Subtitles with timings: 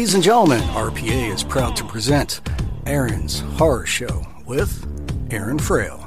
[0.00, 2.40] Ladies and gentlemen, RPA is proud to present
[2.86, 4.86] Aaron's Horror Show with
[5.30, 6.06] Aaron Frail.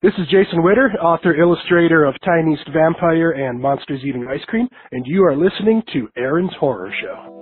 [0.00, 4.68] This is Jason Witter, author illustrator of Tiny East Vampire and Monsters Eating Ice Cream,
[4.92, 7.41] and you are listening to Aaron's Horror Show.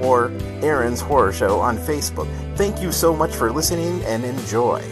[0.00, 0.30] or
[0.62, 2.28] Aaron's Horror Show on Facebook.
[2.56, 4.82] Thank you so much for listening and enjoy.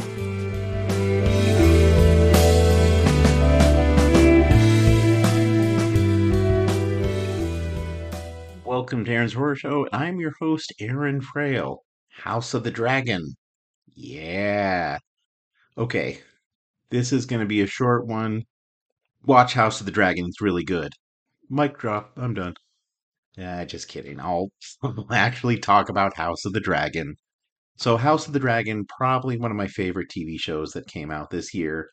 [8.64, 9.88] Welcome to Aaron's Horror Show.
[9.92, 11.82] I'm your host, Aaron Frail.
[12.10, 13.34] House of the Dragon.
[13.94, 14.98] Yeah.
[15.78, 16.20] Okay.
[16.90, 18.44] This is going to be a short one.
[19.24, 20.26] Watch House of the Dragon.
[20.26, 20.92] It's really good.
[21.48, 22.12] Mic drop.
[22.16, 22.54] I'm done.
[23.36, 24.20] Yeah, just kidding.
[24.20, 24.50] I'll
[25.10, 27.16] actually talk about House of the Dragon.
[27.76, 31.30] So, House of the Dragon, probably one of my favorite TV shows that came out
[31.30, 31.90] this year.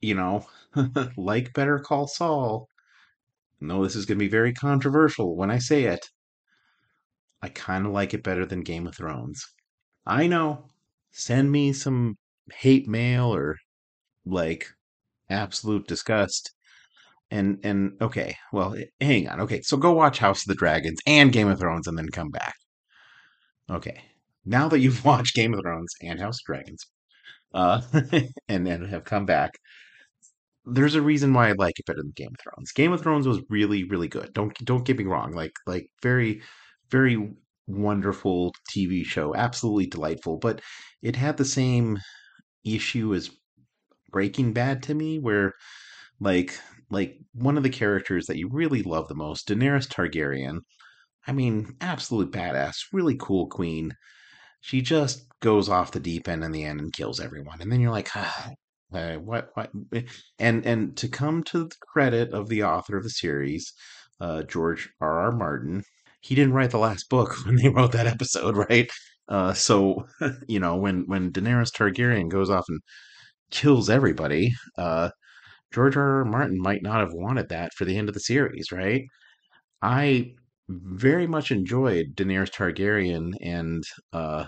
[0.00, 0.46] You know,
[1.16, 2.68] like Better Call Saul.
[3.60, 6.06] No, this is going to be very controversial when I say it.
[7.42, 9.44] I kind of like it better than Game of Thrones.
[10.06, 10.70] I know.
[11.10, 12.16] Send me some
[12.52, 13.58] hate mail or
[14.26, 14.68] like
[15.30, 16.52] absolute disgust.
[17.30, 19.40] And and okay, well, hang on.
[19.40, 22.30] Okay, so go watch House of the Dragons and Game of Thrones and then come
[22.30, 22.54] back.
[23.70, 24.02] Okay.
[24.44, 26.84] Now that you've watched Game of Thrones and House of Dragons,
[27.54, 27.82] uh
[28.48, 29.52] and then have come back,
[30.66, 32.72] there's a reason why I like it better than Game of Thrones.
[32.72, 34.32] Game of Thrones was really, really good.
[34.34, 35.32] Don't don't get me wrong.
[35.32, 36.42] Like like very,
[36.90, 37.32] very
[37.66, 40.36] wonderful TV show, absolutely delightful.
[40.38, 40.60] But
[41.02, 41.98] it had the same
[42.64, 43.30] issue as
[44.10, 45.54] Breaking Bad to me, where
[46.20, 46.58] like
[46.90, 50.60] like one of the characters that you really love the most, Daenerys Targaryen.
[51.26, 53.92] I mean, absolute badass, really cool queen.
[54.60, 57.80] She just goes off the deep end in the end and kills everyone, and then
[57.80, 58.50] you're like, ah,
[58.90, 59.70] what what
[60.38, 63.72] and and to come to the credit of the author of the series
[64.20, 65.82] uh george r r martin
[66.20, 68.90] he didn't write the last book when they wrote that episode right
[69.28, 70.06] uh so
[70.48, 72.80] you know when when daenerys targaryen goes off and
[73.50, 75.10] kills everybody uh
[75.72, 78.72] george r r martin might not have wanted that for the end of the series
[78.72, 79.04] right
[79.82, 80.32] i
[80.68, 84.46] very much enjoyed daenerys targaryen and uh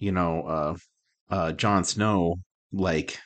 [0.00, 0.74] you know uh
[1.30, 2.36] uh Jon Snow
[2.72, 3.18] like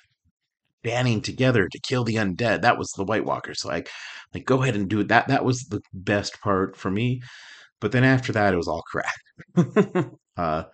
[0.83, 2.63] banding together to kill the undead.
[2.63, 3.65] That was the White Walkers.
[3.65, 3.91] Like,
[4.35, 5.09] like go ahead and do it.
[5.09, 7.23] That that was the best part for me.
[7.81, 9.15] But then after that, it was all crap.
[10.37, 10.65] uh,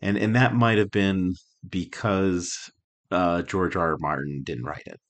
[0.00, 1.34] and and that might have been
[1.68, 2.56] because
[3.10, 3.92] uh, George R.
[3.92, 3.96] R.
[4.00, 5.00] Martin didn't write it.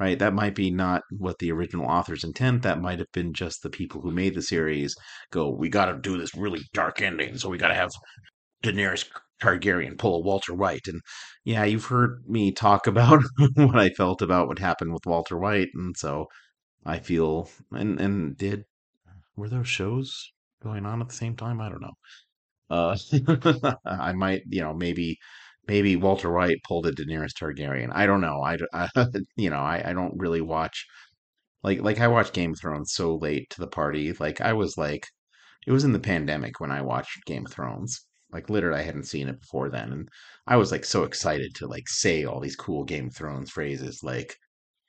[0.00, 2.62] Right, that might be not what the original author's intent.
[2.62, 4.94] That might have been just the people who made the series
[5.32, 7.90] go, "We got to do this really dark ending, so we got to have
[8.62, 9.04] Daenerys
[9.40, 10.86] Targaryen pull a Walter White.
[10.86, 11.00] And
[11.44, 13.22] yeah, you've heard me talk about
[13.54, 16.26] what I felt about what happened with Walter White, and so
[16.84, 18.64] I feel and and did
[19.36, 21.60] were those shows going on at the same time?
[21.60, 21.94] I don't know.
[22.70, 22.96] Uh,
[23.84, 25.18] I might, you know, maybe
[25.68, 27.90] maybe Walter White pulled a Daenerys Targaryen.
[27.92, 28.42] I don't know.
[28.42, 28.88] I, I
[29.36, 30.86] you know, I, I don't really watch
[31.62, 34.12] like like I watched Game of Thrones so late to the party.
[34.14, 35.06] Like I was like
[35.66, 38.06] it was in the pandemic when I watched Game of Thrones.
[38.32, 40.08] Like literally I hadn't seen it before then and
[40.46, 44.02] I was like so excited to like say all these cool Game of Thrones phrases
[44.02, 44.36] like,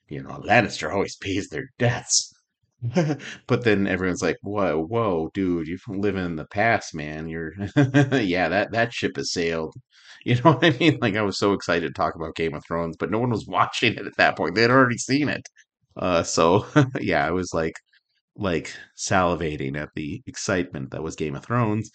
[0.09, 2.33] you know, Lannister always pays their debts.
[3.47, 7.27] but then everyone's like, "Whoa, whoa, dude, you live in the past, man.
[7.27, 7.53] You're,
[8.13, 9.73] yeah, that that ship has sailed."
[10.25, 10.97] You know what I mean?
[11.01, 13.47] Like I was so excited to talk about Game of Thrones, but no one was
[13.47, 14.55] watching it at that point.
[14.55, 15.47] They had already seen it.
[15.95, 16.65] Uh, so
[17.01, 17.73] yeah, I was like,
[18.37, 21.91] like salivating at the excitement that was Game of Thrones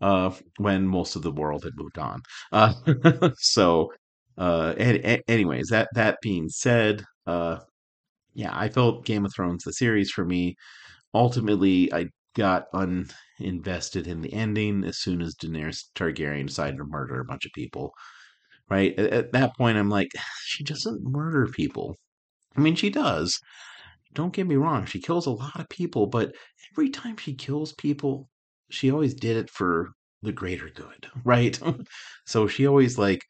[0.00, 2.22] uh, when most of the world had moved on.
[2.52, 2.74] Uh,
[3.38, 3.92] so,
[4.38, 7.58] uh, anyways, that that being said, uh,
[8.34, 10.56] yeah, I felt Game of Thrones the series for me.
[11.14, 17.18] Ultimately, I got uninvested in the ending as soon as Daenerys Targaryen decided to murder
[17.18, 17.92] a bunch of people.
[18.68, 20.10] Right at, at that point, I'm like,
[20.44, 21.96] she doesn't murder people.
[22.56, 23.38] I mean, she does.
[24.14, 26.34] Don't get me wrong; she kills a lot of people, but
[26.72, 28.28] every time she kills people,
[28.70, 29.90] she always did it for
[30.22, 31.58] the greater good, right?
[32.26, 33.22] so she always like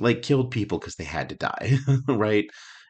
[0.00, 1.78] like killed people because they had to die,
[2.08, 2.46] right?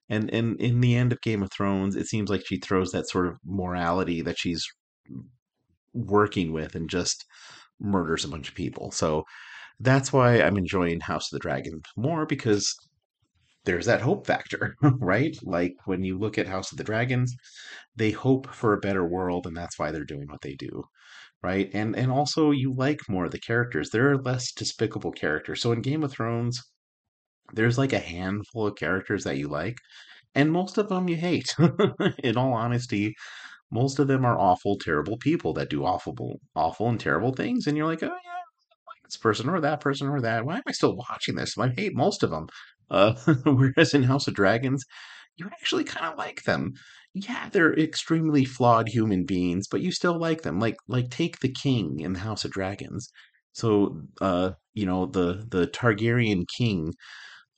[0.08, 3.08] And and in the end of Game of Thrones, it seems like she throws that
[3.08, 4.64] sort of morality that she's
[5.96, 7.25] working with and just
[7.81, 8.90] murders a bunch of people.
[8.93, 9.25] So
[9.81, 12.75] that's why I'm enjoying House of the Dragon more because
[13.64, 15.37] there's that hope factor, right?
[15.43, 17.34] Like when you look at House of the Dragons,
[17.96, 20.84] they hope for a better world and that's why they're doing what they do.
[21.43, 21.70] Right?
[21.75, 23.90] And and also you like more of the characters.
[23.90, 25.60] There are less despicable characters.
[25.60, 26.60] So in Game of Thrones,
[27.52, 29.76] there's like a handful of characters that you like,
[30.34, 31.54] and most of them you hate.
[32.25, 33.14] in all honesty,
[33.71, 37.77] most of them are awful, terrible people that do awful, awful and terrible things, and
[37.77, 38.37] you're like, oh yeah,
[39.07, 40.45] this person or that person or that.
[40.45, 41.57] Why am I still watching this?
[41.59, 42.49] I hate most of them.
[42.91, 43.15] Uh,
[43.45, 44.85] whereas in House of Dragons,
[45.37, 46.73] you actually kind of like them.
[47.15, 50.59] Yeah, they're extremely flawed human beings, but you still like them.
[50.59, 53.09] Like like take the king in the House of Dragons.
[53.53, 56.93] So uh, you know, the the Targaryen king,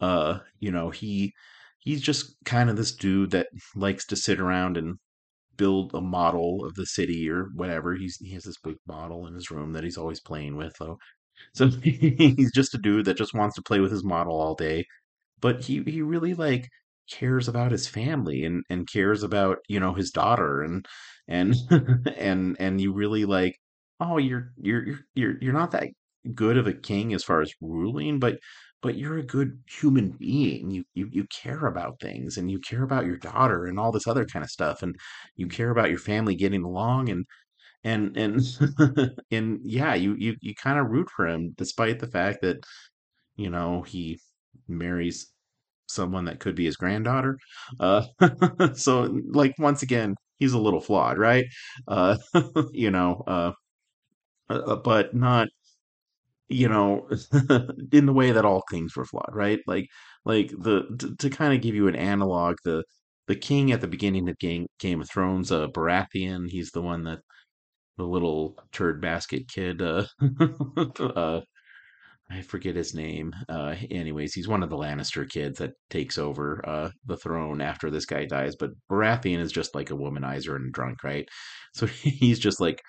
[0.00, 1.32] uh, you know, he
[1.80, 4.98] he's just kind of this dude that likes to sit around and
[5.58, 7.94] build a model of the city or whatever.
[7.96, 10.98] He's he has this big model in his room that he's always playing with though.
[11.54, 14.86] So he's just a dude that just wants to play with his model all day
[15.40, 16.68] but he he really like
[17.10, 20.86] cares about his family and and cares about you know his daughter and
[21.26, 21.54] and
[22.16, 23.56] and and you really like
[24.00, 25.88] oh you're you're you're you're not that
[26.34, 28.38] good of a king as far as ruling but
[28.82, 32.82] but you're a good human being you you you care about things and you care
[32.84, 34.96] about your daughter and all this other kind of stuff and
[35.36, 37.24] you care about your family getting along and
[37.84, 38.40] and and
[39.30, 42.58] and yeah you you you kind of root for him despite the fact that
[43.36, 44.18] you know he
[44.68, 45.32] marries
[45.88, 47.38] someone that could be his granddaughter.
[47.80, 48.04] Uh,
[48.74, 51.46] so, like once again, he's a little flawed, right?
[51.88, 52.16] Uh,
[52.72, 53.52] you know, uh,
[54.50, 55.48] uh, but not
[56.48, 57.08] you know
[57.92, 59.86] in the way that all kings were flawed right like
[60.24, 62.82] like the to, to kind of give you an analog the
[63.26, 67.04] the king at the beginning of game game of thrones uh baratheon he's the one
[67.04, 67.20] that
[67.98, 70.04] the little turd basket kid uh,
[71.00, 71.40] uh
[72.30, 73.34] I forget his name.
[73.48, 77.90] Uh, anyways, he's one of the Lannister kids that takes over uh, the throne after
[77.90, 78.54] this guy dies.
[78.54, 81.26] But Baratheon is just like a womanizer and drunk, right?
[81.74, 82.82] So he's just like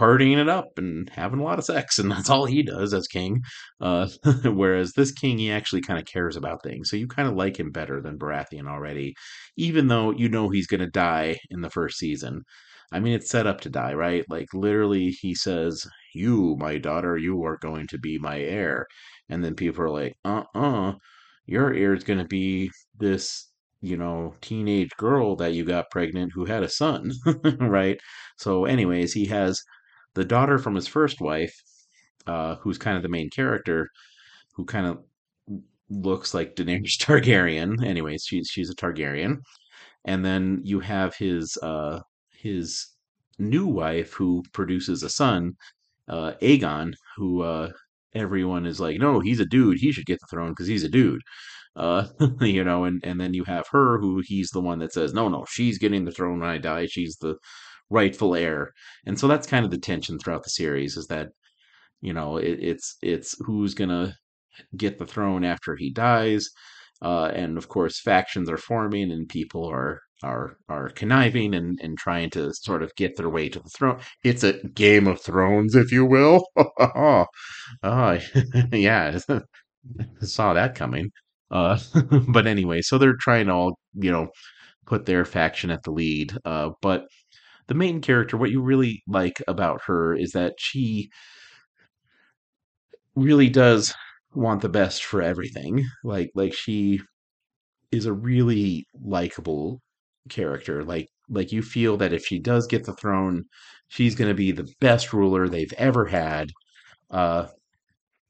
[0.00, 3.06] partying it up and having a lot of sex, and that's all he does as
[3.06, 3.42] king.
[3.80, 4.08] Uh,
[4.44, 7.58] whereas this king, he actually kind of cares about things, so you kind of like
[7.58, 9.14] him better than Baratheon already,
[9.56, 12.42] even though you know he's going to die in the first season.
[12.92, 14.24] I mean, it's set up to die, right?
[14.28, 18.86] Like literally, he says, "You, my daughter, you are going to be my heir,"
[19.28, 20.94] and then people are like, "Uh-uh,
[21.46, 23.46] your heir is going to be this."
[23.82, 27.12] You know, teenage girl that you got pregnant who had a son,
[27.60, 27.98] right?
[28.36, 29.62] So, anyways, he has
[30.14, 31.54] the daughter from his first wife,
[32.26, 33.88] uh, who's kind of the main character,
[34.54, 34.98] who kind of
[35.88, 37.84] looks like Daenerys Targaryen.
[37.84, 39.36] Anyways, she's she's a Targaryen,
[40.04, 42.00] and then you have his uh,
[42.32, 42.94] his
[43.38, 45.52] new wife who produces a son,
[46.08, 47.70] uh, Aegon, who uh,
[48.14, 49.78] everyone is like, no, he's a dude.
[49.78, 51.22] He should get the throne because he's a dude.
[51.76, 52.06] Uh,
[52.40, 55.28] you know, and, and then you have her who he's the one that says, no,
[55.28, 56.86] no, she's getting the throne when I die.
[56.86, 57.36] She's the
[57.90, 58.72] rightful heir.
[59.06, 61.28] And so that's kind of the tension throughout the series is that,
[62.00, 64.14] you know, it, it's, it's who's to
[64.76, 66.48] get the throne after he dies.
[67.02, 71.96] Uh, and of course, factions are forming and people are are are conniving and, and
[71.96, 73.98] trying to sort of get their way to the throne.
[74.22, 76.44] It's a Game of Thrones, if you will.
[76.78, 77.24] oh,
[78.72, 79.18] yeah,
[80.20, 81.10] saw that coming.
[81.50, 81.78] Uh,
[82.28, 84.28] but anyway, so they're trying to all you know
[84.86, 86.36] put their faction at the lead.
[86.44, 87.06] Uh, but
[87.70, 91.10] the main character, what you really like about her is that she
[93.14, 93.94] really does
[94.34, 95.84] want the best for everything.
[96.04, 97.00] Like like she
[97.92, 99.80] is a really likable
[100.30, 100.84] character.
[100.84, 103.44] Like like you feel that if she does get the throne,
[103.88, 106.50] she's going to be the best ruler they've ever had.
[107.10, 107.48] Uh,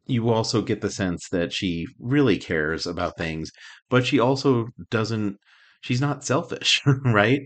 [0.06, 3.50] you also get the sense that she really cares about things,
[3.90, 5.36] but she also doesn't
[5.82, 7.42] she's not selfish, right?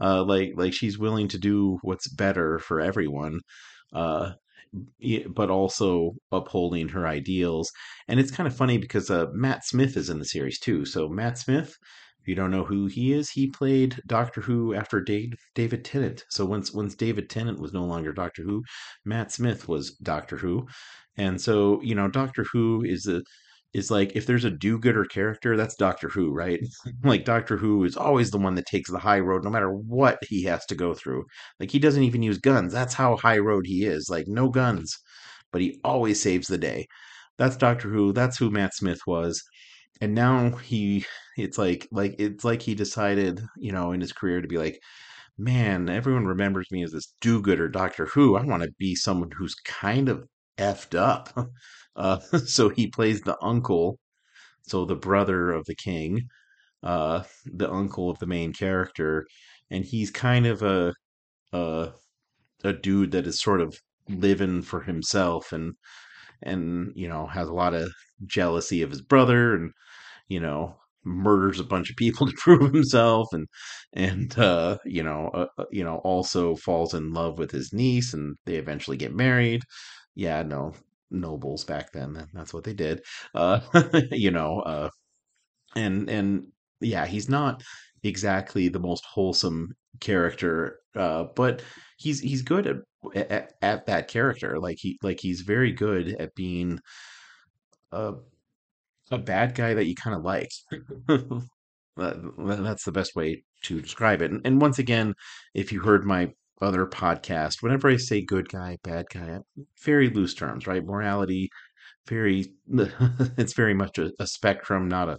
[0.00, 3.40] Uh, like like she's willing to do what's better for everyone.
[3.92, 4.32] Uh,
[5.34, 7.70] but also upholding her ideals.
[8.08, 10.84] And it's kind of funny because uh, Matt Smith is in the series too.
[10.86, 11.76] So Matt Smith,
[12.20, 16.24] if you don't know who he is, he played Doctor Who after Dave, David Tennant.
[16.30, 18.62] So once once David Tennant was no longer Doctor Who,
[19.04, 20.66] Matt Smith was Doctor Who.
[21.16, 23.22] And so, you know, Doctor Who is a
[23.74, 26.60] is like if there's a do-gooder character, that's Doctor Who, right?
[27.04, 30.18] like Doctor Who is always the one that takes the high road no matter what
[30.22, 31.24] he has to go through.
[31.60, 32.72] Like he doesn't even use guns.
[32.72, 34.08] That's how high road he is.
[34.10, 34.98] Like no guns,
[35.52, 36.86] but he always saves the day.
[37.38, 38.12] That's Doctor Who.
[38.12, 39.42] That's who Matt Smith was.
[40.00, 44.40] And now he it's like like it's like he decided, you know, in his career
[44.40, 44.78] to be like
[45.38, 48.36] man, everyone remembers me as this do-gooder Doctor Who.
[48.36, 50.24] I want to be someone who's kind of
[50.58, 51.30] effed up.
[51.94, 53.98] Uh, so he plays the uncle,
[54.62, 56.28] so the brother of the king,
[56.82, 59.26] uh, the uncle of the main character,
[59.70, 60.94] and he's kind of a
[61.52, 61.92] a
[62.64, 63.76] a dude that is sort of
[64.08, 65.74] living for himself and
[66.42, 67.92] and you know has a lot of
[68.26, 69.72] jealousy of his brother and
[70.28, 73.46] you know murders a bunch of people to prove himself and
[73.94, 78.14] and uh you know uh, uh, you know also falls in love with his niece
[78.14, 79.62] and they eventually get married
[80.14, 80.72] yeah no
[81.10, 83.02] nobles back then that's what they did
[83.34, 83.60] uh
[84.12, 84.88] you know uh
[85.76, 86.46] and and
[86.80, 87.62] yeah he's not
[88.04, 91.62] exactly the most wholesome character uh but
[91.98, 92.76] he's he's good at,
[93.30, 96.80] at at that character like he like he's very good at being
[97.92, 98.14] a
[99.10, 100.50] a bad guy that you kind of like
[101.96, 105.14] that's the best way to describe it and, and once again
[105.54, 106.30] if you heard my
[106.62, 109.38] other podcast, whenever I say good guy, bad guy,
[109.84, 110.84] very loose terms, right?
[110.84, 111.50] Morality,
[112.08, 112.46] very,
[113.36, 115.18] it's very much a, a, spectrum, not a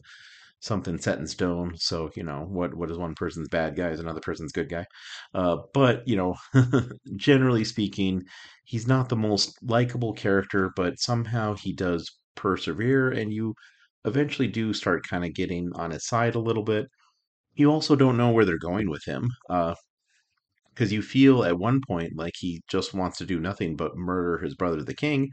[0.60, 1.74] something set in stone.
[1.76, 4.86] So, you know, what, what is one person's bad guy is another person's good guy.
[5.34, 6.36] Uh, but, you know,
[7.18, 8.24] generally speaking,
[8.64, 13.54] he's not the most likable character, but somehow he does persevere and you
[14.06, 16.88] eventually do start kind of getting on his side a little bit.
[17.56, 19.30] You also don't know where they're going with him.
[19.50, 19.76] Uh,
[20.74, 24.40] because you feel at one point like he just wants to do nothing but murder
[24.44, 25.32] his brother the king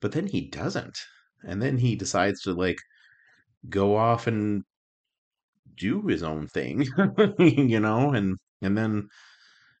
[0.00, 0.98] but then he doesn't.
[1.44, 2.78] And then he decides to like
[3.70, 4.64] go off and
[5.76, 6.86] do his own thing
[7.38, 9.08] you know and and then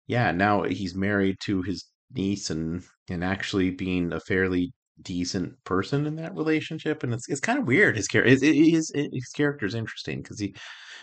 [0.06, 6.06] yeah now he's married to his niece and and actually being a fairly decent person
[6.06, 9.74] in that relationship and it's it's kind of weird his character his, his, his is
[9.74, 10.54] interesting because he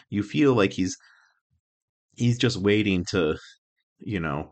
[0.10, 0.98] you feel like he's
[2.16, 3.38] he's just waiting to
[4.00, 4.52] you know,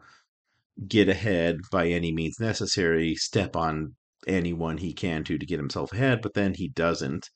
[0.88, 3.96] get ahead by any means necessary, step on
[4.28, 7.30] anyone he can to to get himself ahead, but then he doesn't.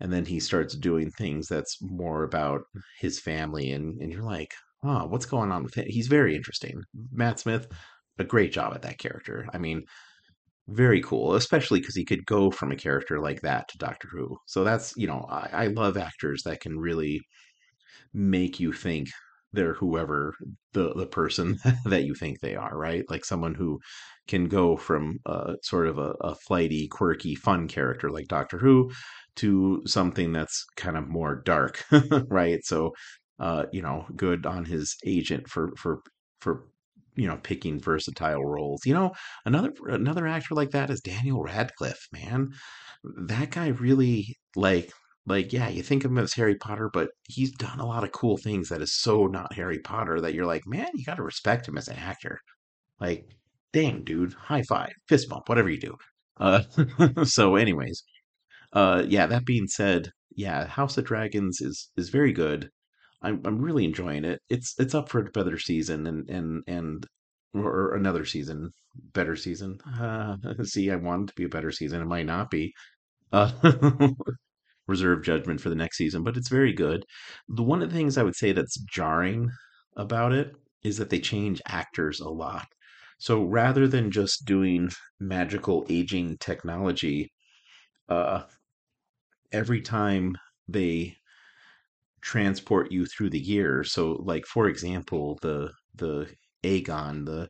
[0.00, 2.62] And then he starts doing things that's more about
[3.00, 4.52] his family, and, and you're like,
[4.84, 5.86] oh, what's going on with him?
[5.88, 6.82] He's very interesting.
[7.12, 7.66] Matt Smith,
[8.18, 9.48] a great job at that character.
[9.54, 9.84] I mean,
[10.68, 14.36] very cool, especially because he could go from a character like that to Doctor Who.
[14.46, 17.20] So that's, you know, I, I love actors that can really
[18.12, 19.08] make you think
[19.56, 20.34] they're whoever
[20.72, 23.04] the the person that you think they are, right?
[23.10, 23.80] Like someone who
[24.28, 25.18] can go from
[25.62, 28.90] sort of a, a flighty, quirky, fun character like Doctor Who
[29.36, 31.84] to something that's kind of more dark,
[32.28, 32.64] right?
[32.64, 32.92] So,
[33.38, 36.00] uh, you know, good on his agent for for
[36.40, 36.64] for
[37.16, 38.84] you know picking versatile roles.
[38.86, 39.12] You know,
[39.44, 42.08] another another actor like that is Daniel Radcliffe.
[42.12, 42.50] Man,
[43.26, 44.90] that guy really like
[45.26, 48.12] like yeah you think of him as harry potter but he's done a lot of
[48.12, 51.22] cool things that is so not harry potter that you're like man you got to
[51.22, 52.38] respect him as an actor.
[53.00, 53.28] Like
[53.72, 55.96] dang dude high five fist bump whatever you do.
[56.38, 56.62] Uh
[57.24, 58.02] so anyways
[58.72, 62.70] uh yeah that being said yeah house of dragons is is very good.
[63.22, 64.40] I'm i'm really enjoying it.
[64.50, 67.06] It's it's up for a better season and and and
[67.54, 68.72] or another season
[69.14, 69.78] better season.
[70.00, 72.02] Uh see i want it to be a better season.
[72.02, 72.72] It might not be.
[73.32, 73.52] Uh
[74.86, 77.04] reserve judgment for the next season, but it's very good.
[77.48, 79.50] The one of the things I would say that's jarring
[79.96, 80.52] about it
[80.82, 82.66] is that they change actors a lot.
[83.18, 87.32] So rather than just doing magical aging technology,
[88.08, 88.42] uh,
[89.52, 90.36] every time
[90.68, 91.16] they
[92.20, 93.84] transport you through the year.
[93.84, 96.28] so like for example, the the
[96.62, 97.48] Aegon, the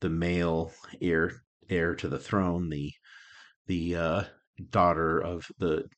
[0.00, 2.92] the male heir heir to the throne, the
[3.66, 4.24] the uh,
[4.70, 5.88] daughter of the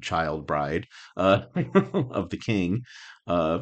[0.00, 1.42] child bride uh,
[2.12, 2.82] of the king.
[3.26, 3.60] Uh,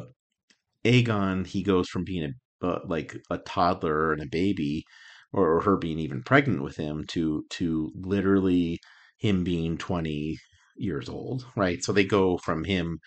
[0.85, 4.83] Aegon, he goes from being a uh, like a toddler and a baby,
[5.31, 8.79] or, or her being even pregnant with him, to to literally
[9.17, 10.37] him being twenty
[10.77, 11.83] years old, right?
[11.83, 12.99] So they go from him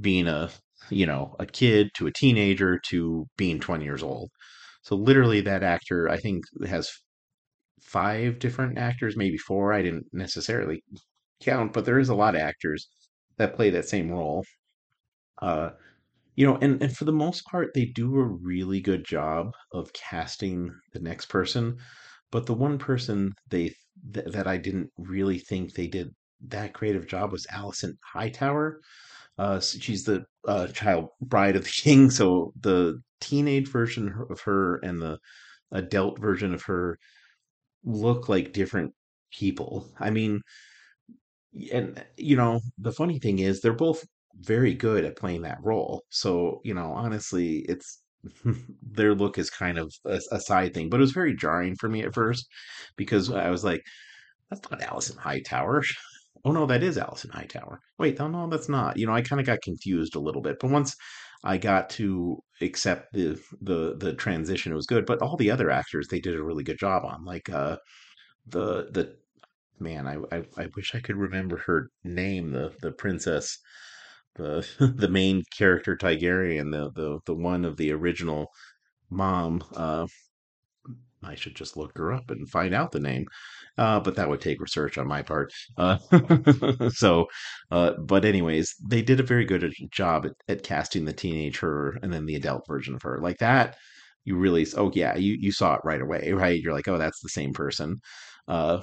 [0.00, 0.50] being a
[0.90, 4.30] you know, a kid to a teenager to being 20 years old.
[4.82, 6.90] So literally that actor, I think, has
[7.80, 9.72] five different actors, maybe four.
[9.72, 10.82] I didn't necessarily
[11.42, 12.88] count, but there is a lot of actors
[13.38, 14.44] that play that same role.
[15.40, 15.70] Uh,
[16.36, 19.92] you know, and, and for the most part, they do a really good job of
[19.92, 21.76] casting the next person.
[22.30, 23.74] But the one person they
[24.14, 26.14] th- that I didn't really think they did
[26.48, 28.80] that creative job was Alicent Hightower.
[29.38, 34.76] Uh, she's the uh, child bride of the king, so the teenage version of her
[34.78, 35.18] and the
[35.72, 36.98] adult version of her
[37.84, 38.92] look like different
[39.32, 39.90] people.
[39.98, 40.40] I mean,
[41.72, 44.04] and you know, the funny thing is they're both
[44.40, 46.02] very good at playing that role.
[46.10, 48.02] So, you know, honestly, it's
[48.82, 51.88] their look is kind of a, a side thing, but it was very jarring for
[51.88, 52.46] me at first
[52.96, 53.82] because I was like,
[54.50, 55.82] that's not Alicent Hightower.
[56.44, 57.80] Oh no, that is Alicent Hightower.
[57.98, 58.96] Wait, no, no, that's not.
[58.96, 60.96] You know, I kind of got confused a little bit, but once
[61.44, 65.06] I got to accept the the the transition, it was good.
[65.06, 67.24] But all the other actors, they did a really good job on.
[67.24, 67.76] Like uh,
[68.46, 69.16] the the
[69.82, 72.52] man, I, I I wish I could remember her name.
[72.52, 73.58] The the princess,
[74.36, 74.66] the
[74.98, 78.48] the main character Targaryen, the the the one of the original
[79.10, 79.64] mom.
[79.76, 80.06] Uh,
[81.24, 83.26] I should just look her up and find out the name.
[83.78, 85.52] Uh, but that would take research on my part.
[85.76, 85.98] Uh,
[86.90, 87.26] so,
[87.70, 91.92] uh, but anyways, they did a very good job at, at casting the teenage her
[92.02, 93.18] and then the adult version of her.
[93.22, 93.76] Like that,
[94.24, 96.60] you really, oh yeah, you, you saw it right away, right?
[96.60, 98.00] You're like, oh, that's the same person.
[98.48, 98.82] Uh,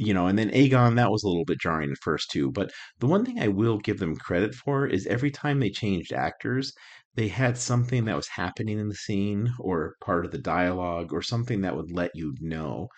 [0.00, 2.50] you know, and then Aegon, that was a little bit jarring at first too.
[2.50, 6.12] But the one thing I will give them credit for is every time they changed
[6.12, 6.72] actors,
[7.16, 11.20] they had something that was happening in the scene or part of the dialogue or
[11.22, 12.88] something that would let you know,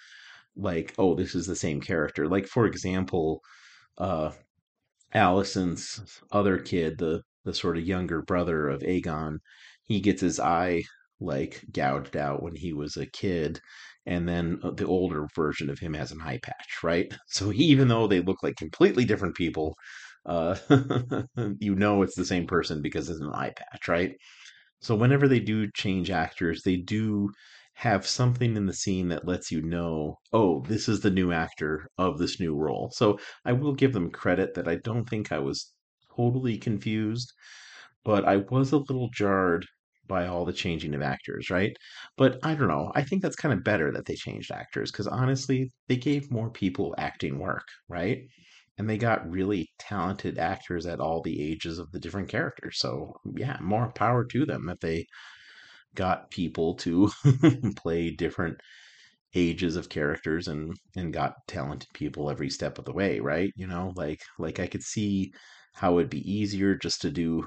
[0.56, 2.28] like, oh, this is the same character.
[2.28, 3.42] Like, for example,
[3.99, 4.32] uh,
[5.14, 9.38] Alicent's other kid, the the sort of younger brother of Aegon,
[9.85, 10.82] he gets his eye
[11.21, 13.61] like gouged out when he was a kid
[14.06, 17.12] and then uh, the older version of him has an eye patch, right?
[17.29, 19.76] So even though they look like completely different people,
[20.26, 20.57] uh,
[21.61, 24.12] you know it's the same person because it's an eye patch, right?
[24.81, 27.31] So whenever they do change actors, they do
[27.74, 31.88] have something in the scene that lets you know, oh, this is the new actor
[31.98, 32.90] of this new role.
[32.94, 35.72] So I will give them credit that I don't think I was
[36.16, 37.33] totally confused,
[38.05, 39.66] but I was a little jarred
[40.06, 41.76] by all the changing of actors, right?
[42.16, 42.92] But I don't know.
[42.94, 46.50] I think that's kind of better that they changed actors because honestly, they gave more
[46.50, 48.26] people acting work, right?
[48.78, 52.78] And they got really talented actors at all the ages of the different characters.
[52.80, 55.06] So, yeah, more power to them if they
[55.94, 57.10] got people to
[57.76, 58.58] play different
[59.34, 63.52] ages of characters and and got talented people every step of the way, right?
[63.56, 65.32] You know, like like I could see
[65.74, 67.46] how it'd be easier just to do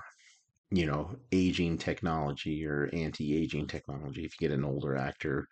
[0.71, 5.47] you know, aging technology or anti-aging technology if you get an older actor.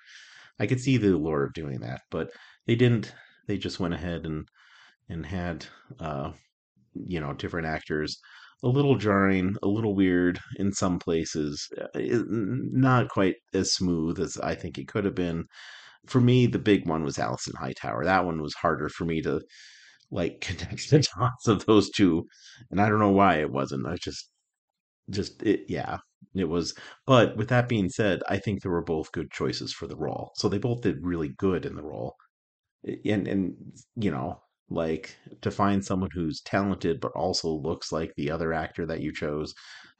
[0.59, 2.31] I could see the allure of doing that, but
[2.67, 3.13] they didn't.
[3.47, 4.47] They just went ahead and
[5.09, 5.65] and had
[5.99, 6.33] uh,
[6.93, 8.19] you know different actors.
[8.63, 11.99] A little jarring, a little weird in some places, uh,
[12.29, 15.45] not quite as smooth as I think it could have been.
[16.07, 18.05] For me, the big one was Alicent Hightower.
[18.05, 19.41] That one was harder for me to
[20.11, 22.27] like connect the dots of those two,
[22.71, 23.87] and I don't know why it wasn't.
[23.87, 24.29] I just
[25.09, 25.97] just it yeah
[26.35, 26.73] it was
[27.05, 30.31] but with that being said i think they were both good choices for the role.
[30.35, 32.15] So they both did really good in the role.
[33.05, 33.55] And and
[33.95, 38.85] you know like to find someone who's talented but also looks like the other actor
[38.85, 39.53] that you chose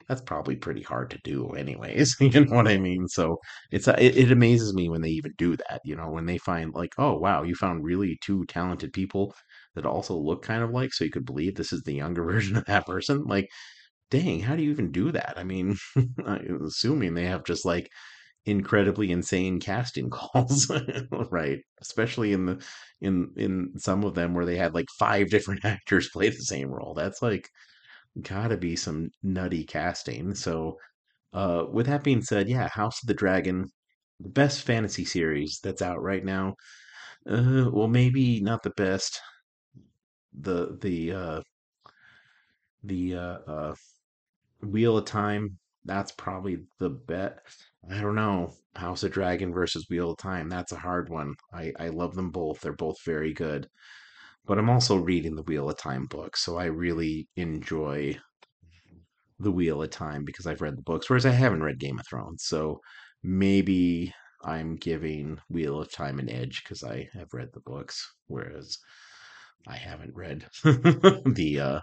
[0.08, 3.08] that's probably pretty hard to do anyways you know what i mean?
[3.08, 3.38] So
[3.70, 6.38] it's uh, it, it amazes me when they even do that you know when they
[6.38, 9.34] find like oh wow you found really two talented people
[9.74, 12.56] that also look kind of like so you could believe this is the younger version
[12.56, 13.48] of that person like
[14.14, 15.34] dang, how do you even do that?
[15.36, 15.76] I mean,
[16.26, 17.88] I'm assuming they have just like
[18.46, 20.70] incredibly insane casting calls,
[21.30, 21.60] right?
[21.82, 22.64] Especially in the
[23.02, 26.70] in in some of them where they had like five different actors play the same
[26.70, 26.94] role.
[26.94, 27.48] That's like
[28.22, 30.34] gotta be some nutty casting.
[30.34, 30.78] So,
[31.34, 33.66] uh, with that being said, yeah, House of the Dragon,
[34.20, 36.56] the best fantasy series that's out right now.
[37.28, 39.20] Uh, well, maybe not the best.
[40.34, 41.42] The the uh,
[42.82, 43.74] the uh, uh,
[44.62, 47.40] Wheel of Time, that's probably the bet.
[47.90, 48.54] I don't know.
[48.76, 51.34] House of Dragon versus Wheel of Time, that's a hard one.
[51.52, 52.60] I, I love them both.
[52.60, 53.68] They're both very good.
[54.46, 58.18] But I'm also reading the Wheel of Time book, so I really enjoy
[59.38, 62.06] the Wheel of Time because I've read the books, whereas I haven't read Game of
[62.08, 62.44] Thrones.
[62.44, 62.80] So
[63.22, 64.12] maybe
[64.44, 68.78] I'm giving Wheel of Time an edge because I have read the books, whereas
[69.66, 71.80] I haven't read the uh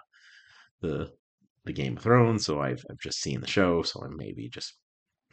[0.80, 1.12] the
[1.64, 4.74] the Game of Thrones, so I've, I've just seen the show, so I'm maybe just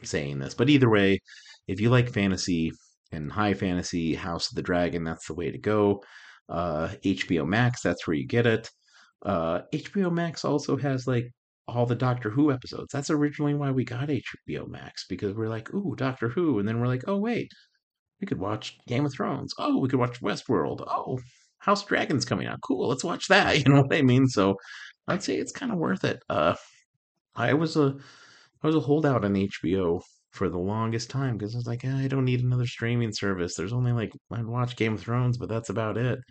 [0.02, 0.54] saying this.
[0.54, 1.18] But either way,
[1.66, 2.72] if you like fantasy
[3.12, 6.02] and high fantasy, House of the Dragon, that's the way to go.
[6.48, 8.68] Uh, HBO Max, that's where you get it.
[9.24, 11.26] Uh, HBO Max also has like
[11.68, 12.92] all the Doctor Who episodes.
[12.92, 16.80] That's originally why we got HBO Max because we're like, ooh, Doctor Who, and then
[16.80, 17.50] we're like, oh wait,
[18.20, 19.52] we could watch Game of Thrones.
[19.58, 20.84] Oh, we could watch Westworld.
[20.86, 21.18] Oh,
[21.58, 22.60] House Dragon's coming out.
[22.66, 23.58] Cool, let's watch that.
[23.58, 24.26] You know what I mean?
[24.26, 24.56] So
[25.08, 26.22] I'd say it's kind of worth it.
[26.28, 26.56] Uh,
[27.36, 27.96] I was a
[28.62, 31.96] I was a holdout on HBO for the longest time because I was like, eh,
[32.04, 33.54] I don't need another streaming service.
[33.56, 36.20] There's only like I'd watch Game of Thrones, but that's about it.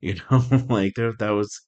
[0.00, 1.66] You know, like there that was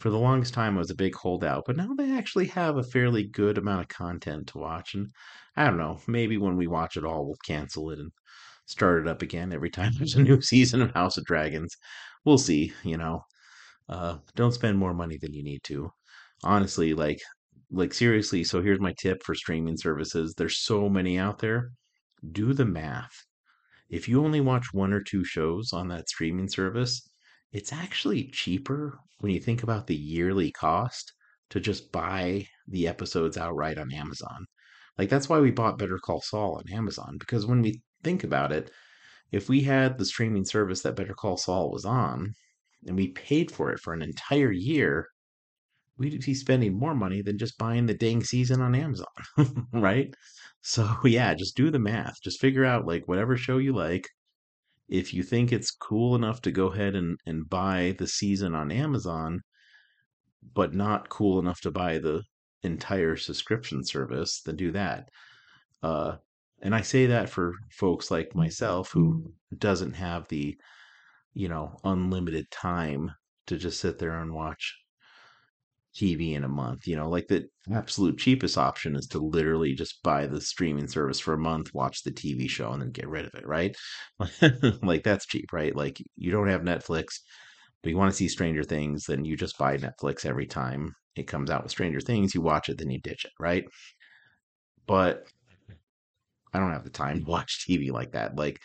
[0.00, 2.82] for the longest time I was a big holdout, but now they actually have a
[2.84, 4.94] fairly good amount of content to watch.
[4.94, 5.10] And
[5.56, 8.12] I don't know, maybe when we watch it all, we'll cancel it and
[8.66, 11.76] start it up again every time there's a new season of House of Dragons.
[12.24, 13.22] We'll see, you know.
[13.88, 15.90] Uh, don't spend more money than you need to.
[16.44, 17.20] Honestly, like
[17.70, 20.34] like seriously, so here's my tip for streaming services.
[20.34, 21.70] There's so many out there.
[22.32, 23.24] Do the math.
[23.88, 27.08] If you only watch one or two shows on that streaming service,
[27.52, 31.12] it's actually cheaper when you think about the yearly cost
[31.50, 34.46] to just buy the episodes outright on Amazon.
[34.98, 38.52] Like that's why we bought Better Call Saul on Amazon because when we think about
[38.52, 38.70] it,
[39.30, 42.34] if we had the streaming service that Better Call Saul was on
[42.86, 45.08] and we paid for it for an entire year,
[45.98, 49.06] we'd be spending more money than just buying the dang season on Amazon,
[49.72, 50.14] right?
[50.60, 52.20] So yeah, just do the math.
[52.22, 54.08] Just figure out like whatever show you like.
[54.88, 58.70] If you think it's cool enough to go ahead and, and buy the season on
[58.70, 59.40] Amazon,
[60.54, 62.22] but not cool enough to buy the
[62.62, 65.08] entire subscription service, then do that.
[65.82, 66.16] Uh,
[66.62, 70.56] and I say that for folks like myself who doesn't have the,
[71.34, 73.10] you know, unlimited time
[73.46, 74.76] to just sit there and watch
[75.94, 76.86] TV in a month.
[76.86, 81.20] You know, like the absolute cheapest option is to literally just buy the streaming service
[81.20, 83.76] for a month, watch the TV show, and then get rid of it, right?
[84.82, 85.74] like that's cheap, right?
[85.74, 87.20] Like you don't have Netflix,
[87.82, 91.26] but you want to see Stranger Things, then you just buy Netflix every time it
[91.26, 92.34] comes out with Stranger Things.
[92.34, 93.64] You watch it, then you ditch it, right?
[94.86, 95.26] But
[96.54, 98.36] I don't have the time to watch TV like that.
[98.36, 98.58] Like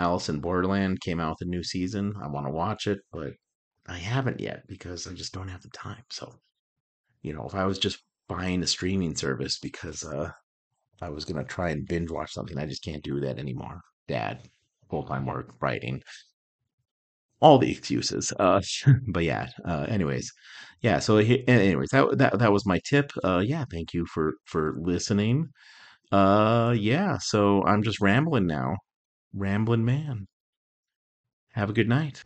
[0.00, 2.14] Alice in Borderland came out with a new season.
[2.22, 3.32] I want to watch it, but
[3.86, 6.02] I haven't yet because I just don't have the time.
[6.10, 6.34] So
[7.22, 10.30] you know, if I was just buying a streaming service because uh,
[11.02, 13.80] I was going to try and binge watch something, I just can't do that anymore.
[14.08, 14.48] Dad,
[14.88, 16.02] full time work, writing,
[17.40, 18.32] all the excuses.
[18.38, 18.62] Uh,
[19.08, 20.32] but yeah, uh, anyways,
[20.80, 20.98] yeah.
[20.98, 23.12] So anyways, that that that was my tip.
[23.22, 25.48] Uh, yeah, thank you for for listening.
[26.12, 27.18] Uh, yeah.
[27.18, 28.76] So I'm just rambling now,
[29.34, 30.26] rambling man.
[31.52, 32.22] Have a good night.